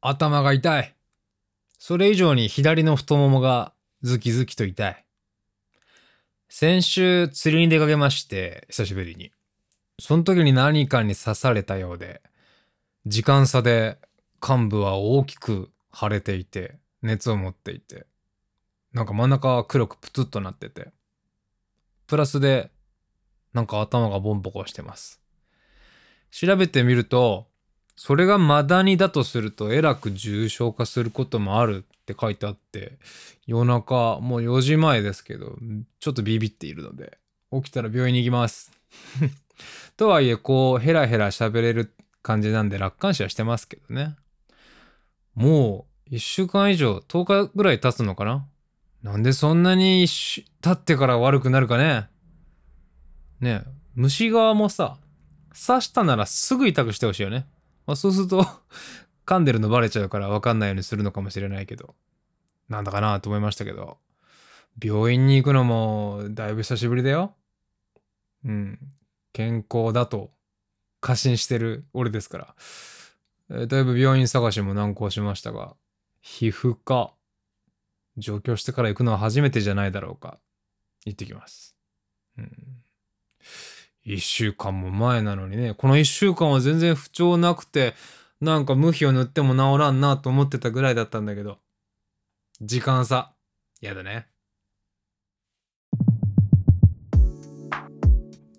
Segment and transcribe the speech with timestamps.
[0.00, 0.94] 頭が痛い。
[1.78, 5.04] それ以上に左の太ももがズキズキと痛い。
[6.48, 9.30] 先週釣りに出かけまして、久しぶりに。
[9.98, 12.22] その時に何かに刺されたようで、
[13.06, 13.98] 時間差で
[14.42, 18.06] 幹部は大きく腫れていて、熱を持っていて、
[18.92, 20.92] なんか真ん中は黒くプツッとなってて、
[22.06, 22.70] プラスで、
[23.52, 25.20] なんか頭がボンボコしてます。
[26.30, 27.49] 調べてみると、
[28.02, 32.98] それがマダニだとするとえらく重症化することもあるって書いてあって、
[33.46, 35.58] 夜中もう4時前ですけど、
[35.98, 37.18] ちょっとビビっているので、
[37.52, 38.72] 起きたら病院に行きます。
[39.98, 44.16] とはいえ、こう、ヘラヘラ喋れる感じなんで楽観視はしてますけどね。
[45.34, 48.48] もう、1週間以上、10日ぐらい経つのかな？
[49.02, 52.08] なんでそんなに一週経ってから悪くなるかね？
[53.40, 54.96] ねえ虫側もさ、
[55.54, 57.44] 刺したならすぐ痛くしてほしいよね。
[57.90, 58.46] まあ、そうすると、
[59.26, 61.96] 噛んでるのバレちゃうから分かんないようにするのかもしれないけど、
[62.68, 63.98] なんだかなと思いましたけど、
[64.80, 67.34] 病院に行くのもだいぶ久しぶりだよ。
[68.44, 68.78] うん。
[69.32, 70.30] 健康だと
[71.00, 72.54] 過信してる俺ですから。
[73.50, 75.74] えーだいぶ病院探しも難航しましたが、
[76.20, 77.12] 皮膚科、
[78.16, 80.38] 上京してから行くのは初めてじゃないだろうか。
[81.04, 81.74] 行ってきます。
[82.38, 82.84] うん。
[84.04, 87.94] 一週間も前なのにね、この一週間は全然不調なくて、
[88.40, 91.58] なんか無比を塗っても治らんなと思ってたぐらいだったんだけど、
[92.62, 93.32] 時間差、
[93.80, 94.26] やだね。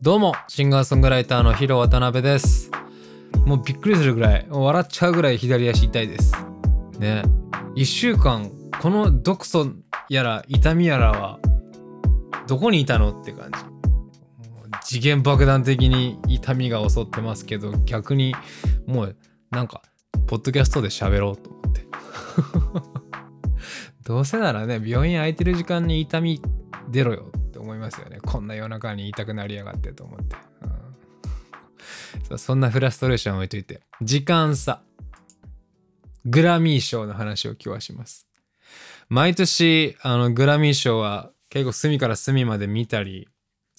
[0.02, 2.72] どうも、シンガーソングライターのヒロ渡辺です。
[3.46, 6.34] もうびっくりするぐらい、笑っちゃうぐらい左足痛いです。
[7.00, 7.24] ね。
[7.76, 9.74] 一週間、この毒素
[10.10, 11.40] やら痛みやらは、
[12.48, 13.71] どこにいたのって感じ。
[14.84, 18.36] 次元爆弾的に痛みが襲ってますけど、逆に
[18.86, 19.16] もう
[19.52, 19.82] なんか、
[20.28, 21.86] ポッドキャストで喋ろうと思って。
[24.04, 26.42] どうせならね、病院空いてる時間に痛み
[26.90, 28.20] 出ろよって思いますよね。
[28.22, 30.36] こんな夜中に痛くなりやがってと思って。
[30.64, 30.72] うん
[32.28, 33.82] そそんなフラストレーション置いといて。
[34.02, 34.84] 時間差。
[36.26, 38.28] グラミー賞の話を今日はします。
[39.10, 43.28] 毎年、あの、グラミー賞は結構隅から隅まで見たり、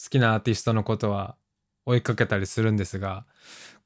[0.03, 1.37] 好きなアーティストのことは
[1.87, 3.25] 追いかけたりするんですが、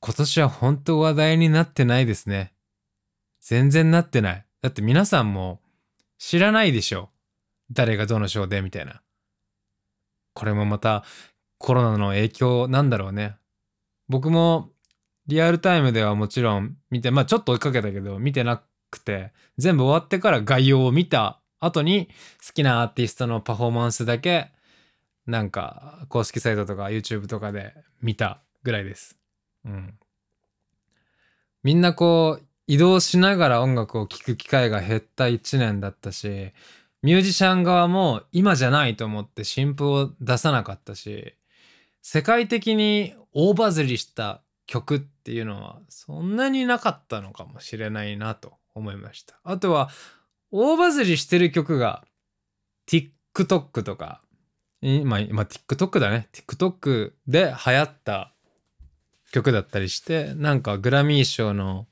[0.01, 2.53] 今年は本当話題になってないですね。
[3.41, 4.47] 全然なってない。
[4.63, 5.61] だって皆さんも
[6.19, 7.11] 知らないでしょ。
[7.71, 9.03] 誰がどの賞でみたいな。
[10.35, 11.05] これもまた
[11.59, 13.37] コロナの影響なんだろうね。
[14.09, 14.71] 僕も
[15.27, 22.09] リアルタイムではもちろん見て、まあちょっと追いかけたけど見てなくて、全部終わってから概要を見た後に
[22.47, 24.53] 好きなアーティストのパフォーマンスだけ
[25.27, 29.17] なんか公式サイトとか YouTube とかで見たぐらいです。
[29.65, 29.95] うん。
[31.63, 36.53] みんなこう移動しながら音楽を聴く機会が減った一年だったし、
[37.03, 41.35] ミュージシャン側も今じゃないと思って新譜を出さなかったし、
[42.03, 49.39] 世界的に大バズりした曲っていうのはそんなになかったのかもしれないなと思いました。
[49.45, 49.91] あとは
[50.51, 52.05] 大バズりしてる曲が
[52.89, 54.23] TikTok とか、
[54.81, 56.29] 今、今 TikTok だね。
[56.33, 58.33] TikTok で流行った
[59.33, 61.87] 曲だったりして、なんかグラミー賞の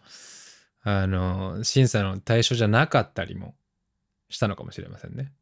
[0.86, 3.54] あの審査の対象じゃなかったりも
[4.28, 5.32] したのかもしれませんね。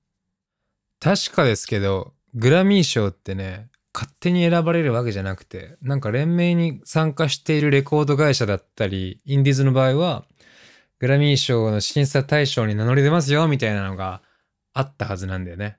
[1.00, 10.24] 確かですけど、グラミー賞ってね、勝手に選ばれるわけじゃなくて、なんか連盟に参加しているレコード会社だったり、インディーズの場合は、
[11.00, 14.22] グラミー賞の審査対象に名乗り出ますよ、みたいなのが
[14.72, 15.78] あったはずなんだよね。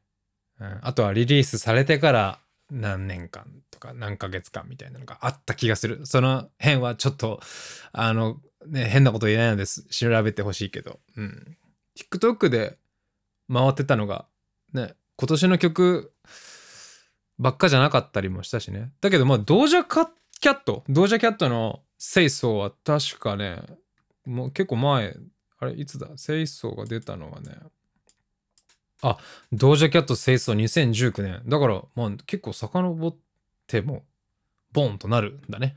[0.60, 2.40] うん、あとはリリースされてから
[2.72, 6.06] 何年間とか何ヶ月間みたいなのがあった気がする。
[6.06, 7.40] その辺はちょっと、
[7.92, 9.84] あの、ね、変なこと言えないのです。
[9.90, 11.00] 調べてほしいけど。
[11.18, 11.58] うん。
[11.98, 12.78] TikTok で
[13.52, 14.26] 回ってたのが、
[14.74, 16.14] ね、今年の曲
[17.38, 18.92] ばっかじゃなかったりもしたしね。
[19.02, 20.10] だけど、まあ、ドージャカ
[20.40, 23.62] キャット、ドージャキャットのセイソーは確かね、
[24.26, 25.16] もう結構前、
[25.60, 26.08] あれ、いつだ？
[26.18, 27.58] セイソーが出たのはね、
[29.04, 29.18] あ、
[29.52, 31.42] ドージャキャットセイソー2019年。
[31.46, 33.16] だから、まあ、結構遡っ
[33.68, 34.04] ても、
[34.72, 35.76] ボンとなるんだね。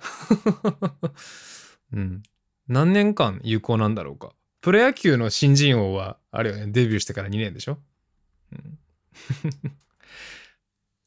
[1.92, 2.22] うん。
[2.68, 4.32] 何年間有効なんだろうか。
[4.60, 7.78] プロ野球の新人王は、あれよね、デビューしてから2年でしょ、
[8.52, 8.78] うん、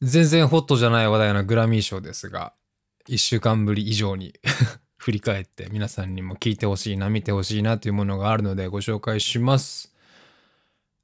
[0.00, 2.54] 全然ホットじゃない話題のグラミー賞ですが、
[3.08, 4.34] 1週間ぶり以上に
[4.96, 9.94] 振り返って皆さんにも聞いてほしいな、見てほしいなというものがあるのでご紹介します。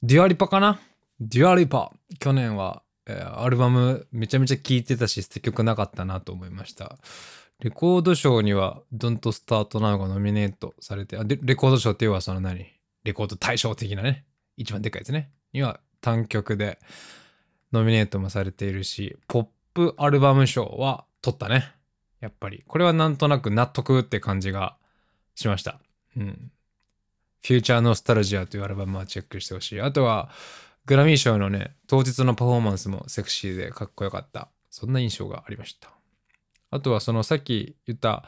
[0.03, 0.81] デュアリパかな？
[1.21, 1.93] デュアリパ。
[2.19, 6.99] 去年は、えーアルバムめちゃめちゃ聴いてたし、捨て曲なかったなと思いました。
[7.61, 12.67] レコード賞には Don't Start Now がノミネートされて、あでレコード賞っていうのはその何？
[13.05, 14.27] レコード大賞的なね、
[14.57, 15.31] 一番でかいやつね。
[15.53, 16.79] には単曲で
[17.73, 21.73] ノミネートもされているし、ポップアルバム賞は取ったね。
[22.21, 22.65] やっぱり。
[22.67, 24.77] これはなんとなく納得って感じが
[25.35, 25.81] しました。
[26.17, 26.51] うん。
[27.43, 29.81] フューチャーノスタルジアというアルバムはチェックしてほしい。
[29.81, 30.31] あとは、
[30.87, 34.49] グラミー賞のね、当日のパフォーマンスもセクシーでかっこよかった。
[34.71, 35.91] そんな印象がありました。
[36.71, 38.25] あとは、そのさっき言った、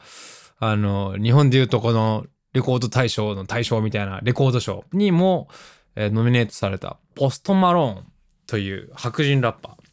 [0.59, 5.47] あの、日本でいうとこのレコード大賞の大賞みたいなレコード賞にも、
[5.95, 8.11] えーノミネートされたポストマローン
[8.45, 9.89] という白人ラッパー。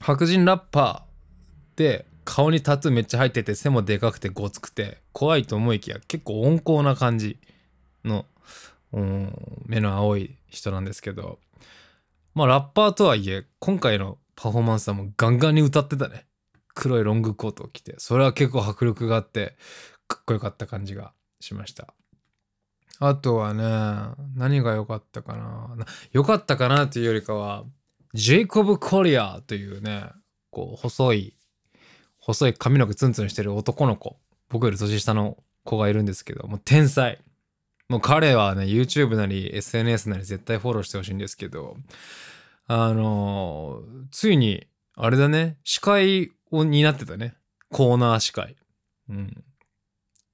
[0.00, 7.38] 白人ラッパーで顔にタトゥーめっちゃ入ってて背もでかくてごつくて怖いと思いきや結構温厚な感じ
[8.04, 8.26] の、
[8.92, 9.32] うん、
[9.66, 11.38] 目の青い人なんですけど
[12.34, 16.26] まあラッパーとはいえ今回のパフォーマンスはもうガンガンに歌ってたね。
[16.74, 17.94] 黒いロングコートを着て。
[17.98, 19.56] それは結構迫力があって
[20.08, 21.92] かっこよかった感じがしました。
[22.98, 25.76] あとはね何が良かったかな。
[26.12, 27.64] 良かったかなというよりかは
[28.14, 30.06] ジェイコブ・コリアというね
[30.50, 31.36] こう細い
[32.18, 34.16] 細い髪の毛ツンツンしてる男の子。
[34.48, 37.18] 僕より年下の子がいるんですけどもう天才。
[37.92, 41.76] もう彼はね YouTube なり SNS なり絶対フォローしてほしいんですけど
[42.66, 44.66] あのついに
[44.96, 47.34] あれだね司会を担ってたね。
[47.70, 48.56] コーナー司会。
[49.08, 49.44] うん。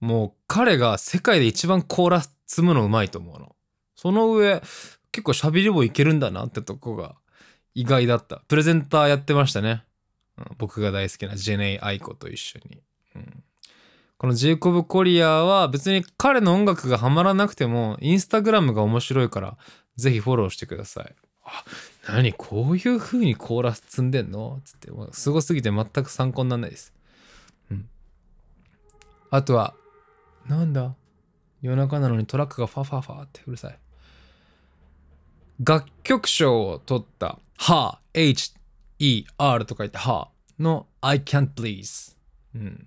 [0.01, 3.57] もう彼が世界で一番コーラス積むのうまいと思うの。
[3.97, 4.63] その上
[5.11, 7.17] 結構喋りもいけるんだなってとこが
[7.75, 8.43] 意外だった。
[8.49, 9.85] プレゼンターやってましたね。
[10.37, 10.45] うん。
[10.59, 12.81] 僕が大好きなジェネイ・アイコと一緒に、
[14.19, 19.57] このジェイコブ・コリアーは別に彼の音楽がハマらなくてもインスタグラムが面白いから
[19.97, 21.15] ぜひフォローしてください。
[21.45, 21.65] あ
[22.13, 22.33] 何？
[22.33, 24.61] こういう風にコーラス積んでんの？
[24.65, 26.93] つってもうすごすぎて全く参考にならないです、
[27.71, 27.89] うん、
[29.31, 29.75] あとは
[30.47, 30.95] なんだ？
[31.63, 33.79] 夜中なのにトラックがファファファってうるさい。
[35.63, 40.29] 楽曲賞を取った「は H-E-R と書いて「は
[40.59, 42.17] の「I can't please」、
[42.55, 42.87] うん、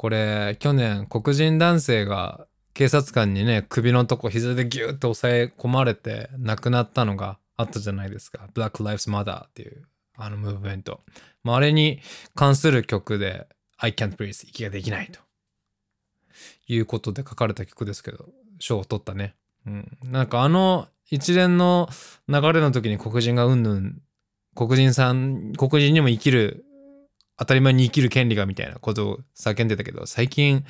[0.00, 9.82] これ去年黒人男性が警察官にね首のとこ膝でギューッと押さえ込まれて亡くなったのがあったじゃないですか「Black Lives Matter」っていう
[10.16, 11.02] あのムーブメント、
[11.44, 12.00] まあ、あれに
[12.34, 15.20] 関する曲で「I can't breathe」息ができないと。
[16.66, 19.34] いうことで書かれた曲ですけど賞を取ったね、
[19.66, 21.90] うん、なんかあの一連の
[22.26, 24.00] 流れの時に黒人がうんぬん
[24.54, 26.64] 黒人さん黒人にも生きる
[27.40, 30.66] 当たり前に生きる権利がみたいなことを叫んでたけど最近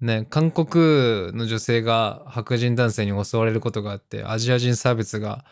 [0.00, 5.44] ね韓国の女性が白人男性に襲われることがあってアジア人差別が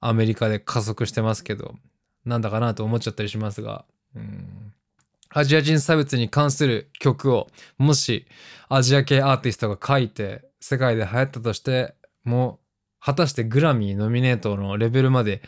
[0.00, 1.74] アメリカで加速してますけど
[2.24, 3.84] なんだかなと思っちゃったりしますが、
[4.14, 4.72] うん、
[5.28, 8.26] アジア人差別に関する曲をもし
[8.70, 12.58] アジア系アーティストが書いて世界で流行ったとしても
[13.00, 15.42] 果たしてグラミーノミネートのレベルまで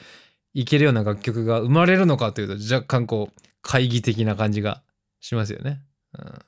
[0.53, 4.83] いけるような楽曲が生まれるのかというと若干こう懐疑的な感じが
[5.21, 5.83] しますよね、
[6.19, 6.39] うん、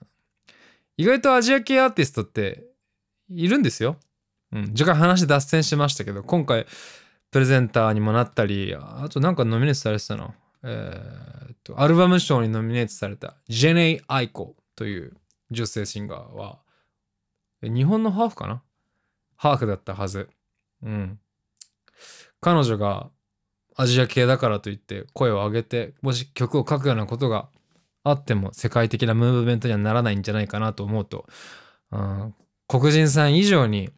[0.96, 2.64] 意外とアジア系アーティストって
[3.28, 3.96] いるんですよ、
[4.52, 6.66] うん、若干話脱線しましたけど今回
[7.30, 15.16] プレゼンターにもなったりあとなんかノミネートされてたのえーっとアルバム賞にノミネートされたジェネイ・アイコという
[15.50, 16.58] 女性シンガーは
[17.62, 18.62] 日本のハーフかな？
[19.36, 20.30] ハーフだったはず。
[20.82, 21.18] うん。
[22.40, 23.10] 彼女が
[23.80, 27.48] アジア系だからといって声を上げてもし曲を書くようなことが
[28.04, 31.26] あっても世界的なムーブメントにはならないんじゃないかなと思うと、
[31.90, 32.34] うん、
[32.68, 33.90] 黒人さん以上に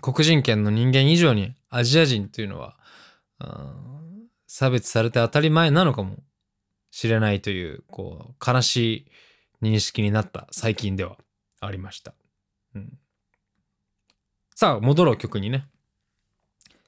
[0.00, 2.76] 黒人圏の人間以上にアジア人というのは、
[3.40, 3.92] うん
[4.54, 6.16] 差別されて当たり前なのかも
[6.90, 9.06] しれないというこう悲し
[9.62, 11.16] い認識になった最近では
[11.58, 12.12] ありました、
[12.74, 12.98] うん、
[14.54, 15.64] さあ戻ろう曲にね。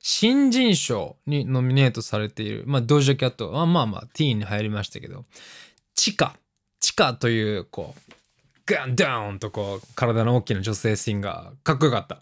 [0.07, 5.25] 新人賞にノミネートされている、まあ、ドジャキャットはまあまあティーンに入りましたけど
[5.95, 6.37] チカ
[6.79, 8.13] チカというこう
[8.67, 12.21] ガンダウンとこう体の大きな女性シンガーかっこよかった。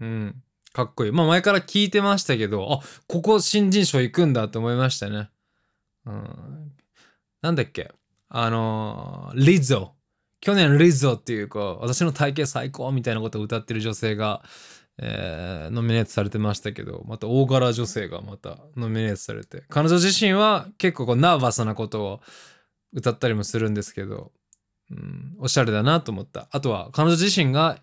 [0.00, 1.12] うんかっこいい。
[1.12, 5.30] まあ前から聞いてましたけどあここ新人賞行くんだと思いましたね。
[6.04, 6.72] うん。
[7.42, 7.92] なんだっけ？
[8.28, 9.92] あのーリゾ。
[10.40, 14.42] 去年リゾっていうこう私の体型最高みたいなことを歌ってる女性が
[14.98, 22.20] えーノミネートされてましたけどまた大柄女性がまたノミネートされて彼女自身は結構こうナーバスなことを
[22.92, 24.32] 歌ったりもするんですけど、
[24.90, 27.78] うん、おしゃれだなと思ったあとは彼女自身が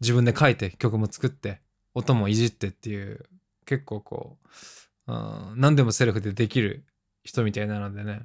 [0.00, 1.60] 自分で書いて曲も作って
[1.94, 3.24] 音もいじってっていう
[3.66, 4.38] 結構こ
[5.06, 6.84] う、うん、何でもセルフでできる
[7.22, 8.22] 人みたいなのでね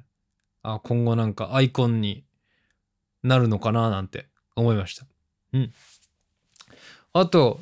[0.62, 2.24] あ今後なんかアイコンに
[3.22, 5.06] なるのかななんて思いました。
[5.52, 5.72] うん。
[7.12, 7.60] あと、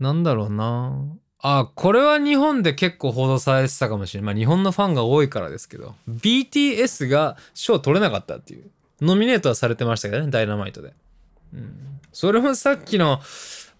[0.00, 0.96] なんだろうな。
[1.42, 4.34] あ、これは日本で結構報道されてたかもしれない。
[4.34, 8.70] まあ日本のファンが多いからですけど、BTS が賞取れなかったっていう。
[9.00, 10.92] ノミネートはされてましたけどね、ダイナマイトで。
[11.54, 12.00] うん。
[12.12, 13.20] それもさっきの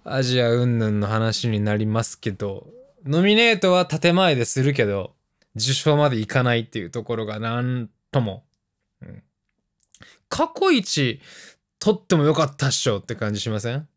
[0.04, 2.68] アジア云々の話になりますけど、
[3.04, 5.14] ノミネートは建前でするけど、
[5.56, 8.44] 受賞までいかないっていうところがなんとも、
[9.02, 9.22] うん、
[10.28, 11.20] 過去一
[11.78, 13.88] 取ってもよかったっしょって感じしません？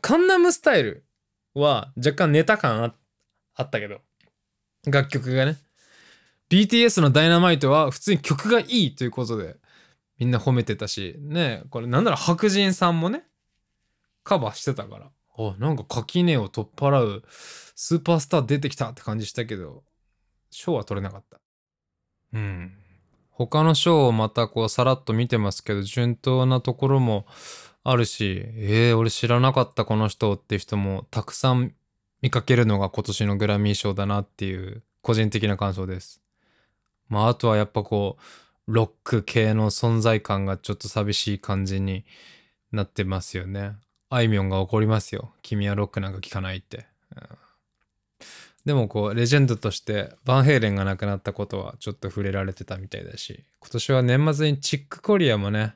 [0.00, 1.04] カンナムスタイル
[1.58, 2.94] は若干ネタ感
[3.54, 4.00] あったけど、
[4.86, 5.56] 楽曲がね。
[6.50, 9.56] BTS のダイナマイトは普通に曲がいいということで、
[10.18, 13.24] みんな褒めてたし、ねこれなんなら白人さんもね、
[14.24, 17.22] カバーしてたから、あ、なんか垣根を取っ払う
[17.74, 19.84] スーパースター出てきたって感じしたけど、
[20.50, 21.40] 賞は取れなかった。
[22.32, 22.72] うん。
[23.30, 27.26] 他の賞をまたこうさらっと見てますけど、順当なところも
[27.90, 31.72] あるし、えー、俺知らなかったこの人っていう人もたくさん
[32.20, 36.20] 見かけるのが今年のグラミー賞だなっていう個人的な感想です。
[37.08, 38.18] まああとはやっぱこ
[38.66, 42.04] う、ロック系の存在感がちょっと寂しい感じに
[42.72, 43.72] なってますよね。
[44.10, 45.32] あいみょんが怒りますよ。
[45.40, 46.86] 君はロックなんか聴かないって。
[47.16, 47.38] うん
[48.66, 55.74] でもこう、レジェンドとしてバンヘイレンが亡くなったことはちょっと触れられてたみたいだし、今年は年末にチックコリアもね、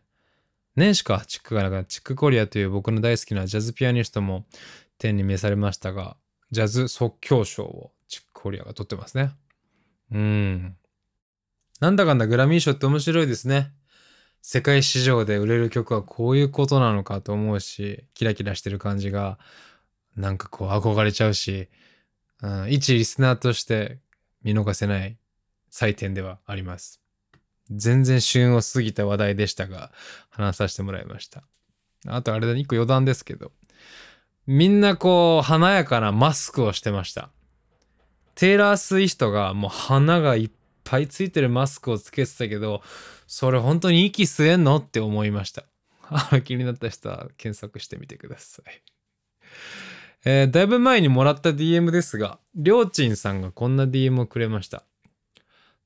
[0.74, 4.46] 年始か、チックがなくなチックコリアという僕の大好きなジャズピアニストも
[4.98, 6.16] 天に召されましたが、
[6.50, 9.32] ジャズ即興賞をチックコリアが取ってますね。
[10.12, 10.76] うん。
[11.80, 13.72] なんだかんだグラミー賞って面白いですね。
[14.40, 19.38] 世界市場で売れる曲はこういうことなのかと思うし、キラキラしてる感じが、
[20.16, 21.68] なんかこう憧れちゃうし、
[22.42, 23.98] うん、一リスナーとして
[24.42, 25.16] 見逃せない
[25.70, 27.01] 祭典ではあります。
[27.70, 29.92] 全然旬を過ぎた話題でしたが、
[30.30, 31.42] 話させてもらいました。
[32.06, 33.52] あとあれだ、一個余談ですけど、
[34.46, 37.30] みんなこう、華やかなマスクをしてました。
[38.34, 40.50] テイラー・スイフトがもう花がいっ
[40.84, 42.82] ぱいついてるマスクをつけてたけど、
[43.26, 45.64] それ本当に息吸えんのって思いました。
[46.44, 48.82] 気になった人は検索してみてください。
[50.24, 54.84] えーだいぶ前にもらった DM ですが、りょうちんさんがこんな DM をくれました。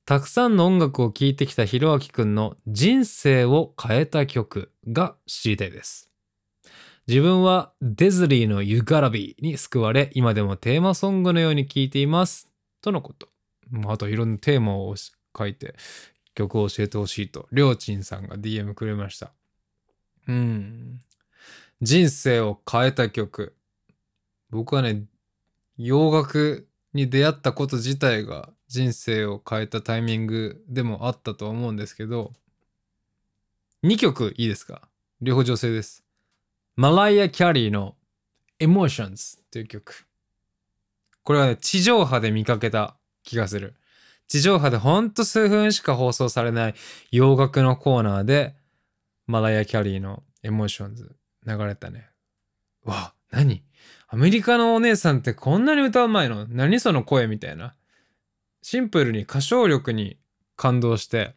[0.07, 6.09] たくさんの音楽を聴いてきたひろあきくんの人生を変えた曲が知りたいです。
[7.09, 12.49] 自分はデズリーの You Gotta Be に救われ、今でもテーマソングのように聴いています。
[12.81, 13.27] とのこと。
[13.85, 14.95] あといろんなテーマを
[15.37, 15.75] 書いて
[16.35, 19.33] 曲を教えてほしいと、りょうちんさんが DM くれました。
[20.25, 20.99] うん。
[21.81, 23.57] 人生を変えた曲。
[24.51, 25.03] 僕はね、
[25.77, 32.33] 洋楽に出会ったこと自体が人生を変えたタイミングでもあったと思うんですけど、
[33.83, 34.81] 2曲いいですか？
[35.21, 36.03] 両方女性です。
[36.75, 37.95] マライア・キャリーの
[38.59, 40.05] Emotions という曲。
[41.23, 43.75] これはね、地上波で見かけた気がする。
[44.27, 46.75] 地上波でほんと数分しか放送されない
[47.11, 48.55] 洋楽のコーナーで、
[49.25, 51.09] マライア・キャリーの Emotions
[51.45, 52.09] 流れたね。
[52.83, 53.63] わ、何？
[54.09, 56.45] アメリカのお姉さんってこんなに歌うまいの？
[56.47, 57.73] 何その声みたいな。
[58.69, 60.17] シンプルに歌唱力に
[60.57, 61.35] 感動して、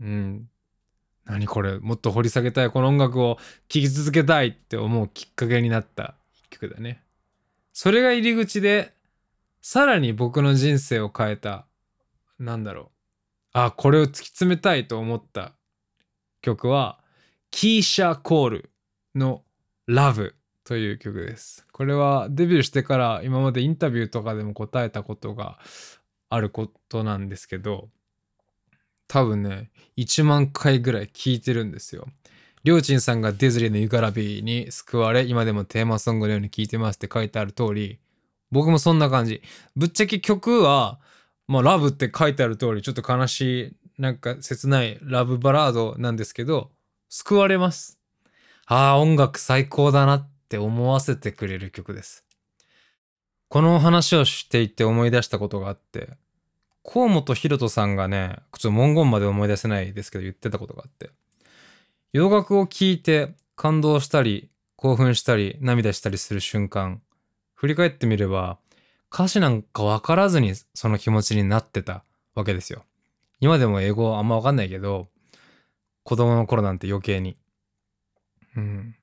[0.00, 0.48] うん。
[1.24, 7.02] 何これもっと掘り下げたいこの音楽を聴き続けたいって思うきっかけになった一曲だね。
[7.72, 8.92] それが入り口で、
[9.60, 11.66] さらに僕の人生を変えた、
[12.38, 12.86] なんだろう。
[13.54, 15.54] あ、これを突き詰めたいと思った
[16.42, 17.00] 曲は、
[17.50, 18.70] キーシャ・コール
[19.16, 19.42] の
[19.88, 21.66] Love という曲です。
[21.72, 25.58] これはデビューしてから今までインタビューとかでも答えたことが
[26.30, 27.90] あることなんですけど、
[29.08, 32.06] 多分ね、1万回ぐらい聞いてるんですよ。
[32.62, 37.98] りょうちんさんがディズリーのユガラビーに救われ、今でもテーマソングのように聴いてますって書いてある通り、
[38.52, 39.42] 僕もそんな感じ。
[39.74, 41.00] ぶっちゃけ曲は、
[41.48, 46.70] まあ、ラブって書いてある通り、ちょっと悲しい、なんか切ないラブバラードなんですけど、
[47.08, 47.98] 救われます。
[48.66, 52.24] ああ、音楽最高だなって思わせてくれる曲です。
[53.50, 56.10] この話をしていて思い出したことがあって、
[56.84, 61.10] 河本ひろとさんがね、ちょっと文言まで思い出せないですけど言ってたことがあって、
[62.12, 67.02] 洋楽を聴いて感動したり、興奮したり、涙したりする瞬間、
[67.54, 68.58] 振り返ってみれば、
[69.12, 72.04] 歌詞なんかわからずにその気持ちになってた
[72.36, 72.84] わけですよ。
[73.40, 75.08] 今でも英語あんまわかんないけど、
[76.04, 77.36] 子供の頃なんて余計に。
[78.56, 78.94] うん。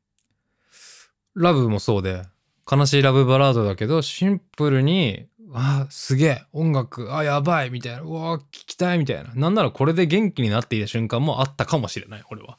[1.36, 2.24] ラブもそうで、
[2.69, 9.31] 悲しいラブバラードだけど、シンプルにあすげえ音楽あやばいみたいなうわ聞きたいみたいな。
[9.33, 12.57] なんならこれで元気になっていた瞬間もあったかもしれない俺は。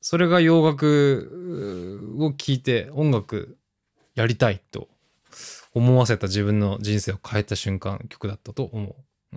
[0.00, 3.58] それが洋楽を聴いて音楽
[4.14, 4.88] やりたいと
[5.74, 8.96] 思わせた自分の人生を変えた瞬間曲だったと思
[9.32, 9.36] う、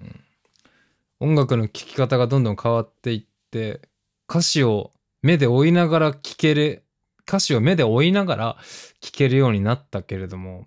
[1.20, 3.82] うん、音楽の聴き方がどんどん変わっていって
[4.30, 6.84] 歌詞を目で追いながら聴ける
[7.32, 8.58] 歌詞を目で追いながら
[9.00, 10.66] 聴けるようになったけれども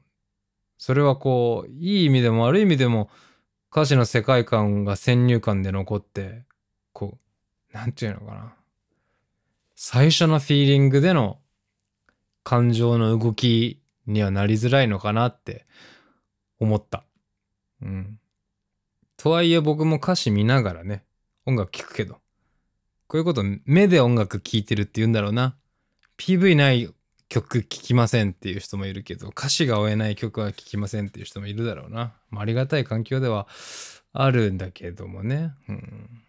[0.87, 3.09] それはこう、いい意味でも悪い意味でも、
[3.73, 6.45] 歌詞の世界観が先入観で残って、
[6.93, 7.19] こ
[7.73, 8.55] う、なんていうのかな。
[9.77, 11.39] 最初のフィーリングでの
[12.43, 15.65] 感情の動きにはなりづらいのかなって
[16.61, 17.05] 思った。
[17.81, 18.21] うん。
[19.17, 21.03] とはいえ僕も歌詞見ながらね、
[21.47, 22.21] 音楽聴くけど、
[23.07, 25.57] こういうこと目で音楽聴いてるって言うんだろうな。
[26.19, 26.93] PV ない
[27.29, 33.49] 曲聴きませんっていう人もいるけど歌詞が追えない曲は聴きませんっていう人もいるだろうな、まあ、ありがたい環境では
[34.13, 36.23] あるんだけどもね、うん、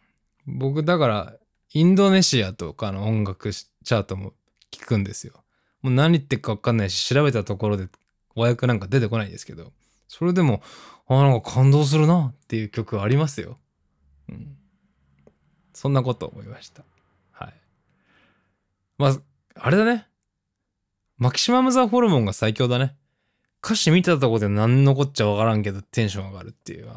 [0.47, 1.33] 僕だから
[1.73, 4.33] インドネシアとかの音楽チャートも
[4.71, 5.43] 聞くんですよ。
[5.81, 7.87] もう何言ってるか分かんないし調べたところで
[8.33, 9.71] 和訳なんか出てこないんですけど。
[10.07, 10.61] それでも
[11.07, 13.57] あなんか感動するなっていう曲ありますよ、
[14.29, 14.55] うん、
[15.73, 16.83] そんなこと思いました。
[17.31, 17.53] はい。
[18.97, 19.17] まあ
[19.55, 20.07] あれだね
[21.17, 22.95] マキシマムザホルモンが最強だね。
[23.63, 26.89] 歌詞見たとこで何のこっちゃわからんけどテンション上がるっていう。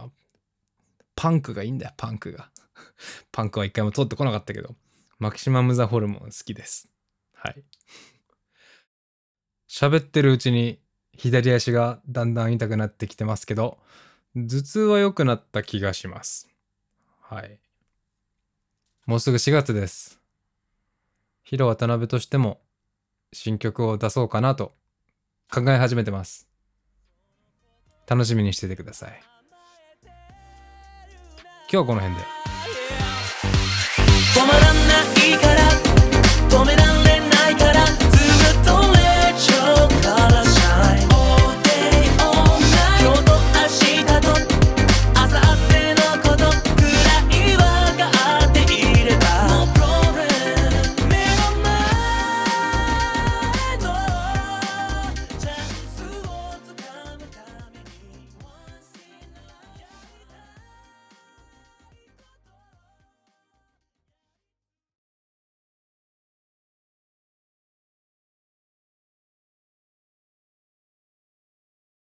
[1.14, 2.50] パンクがいいんだよ、パンクが。
[3.32, 4.74] パンクは一回も通ってこなかったけど、
[5.18, 6.90] マキシマムザホルモン好きです。
[7.32, 7.64] はい。
[9.68, 10.80] 喋ってるうちに
[11.14, 13.78] 左足がだんだん痛くなってきてますけど、
[14.34, 16.48] 頭痛は良くなった気がします。
[17.20, 17.60] はい。
[19.06, 20.17] もうすぐ4月です。
[21.48, 22.60] ヒロ渡辺としても
[23.32, 24.72] 新曲を出そうかなと
[25.50, 26.46] 考え始めてます。
[28.06, 29.18] 楽しみにしててください。
[30.02, 30.10] 今
[31.70, 32.22] 日はこの辺で。
[34.34, 34.92] 止まらな
[35.24, 35.70] いから
[36.50, 36.76] 止め